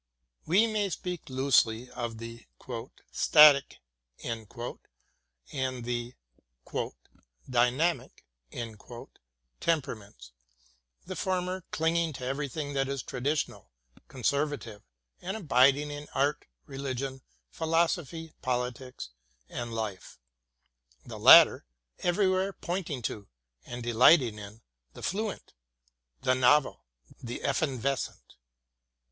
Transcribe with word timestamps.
We 0.47 0.65
may 0.65 0.89
speak 0.89 1.29
loosely 1.29 1.87
of 1.91 2.17
the 2.17 2.47
"stat 3.11 3.55
ic" 3.55 3.77
and 4.23 4.47
the 4.49 6.13
''dynamic" 7.47 8.09
temperaments, 9.59 10.31
the 11.05 11.15
former 11.15 11.63
clinging 11.69 12.13
to 12.13 12.25
everything 12.25 12.73
that 12.73 12.87
is 12.89 13.03
traditional, 13.03 13.69
conservative, 14.07 14.81
and 15.21 15.37
abiding 15.37 15.91
in 15.91 16.07
art, 16.15 16.47
religion, 16.65 17.21
philosophy, 17.51 18.33
politics, 18.41 19.11
and 19.49 19.71
life; 19.71 20.17
the 21.05 21.19
latter 21.19 21.67
everj^where 21.99 22.53
pointing 22.59 23.03
to, 23.03 23.27
and 23.67 23.83
delighting 23.83 24.39
in, 24.39 24.61
the 24.95 25.03
fluent, 25.03 25.53
the 26.23 26.33
novel, 26.33 26.85
the 27.21 27.43
evanescent. 27.43 28.33